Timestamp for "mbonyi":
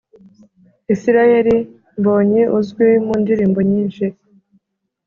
1.99-2.43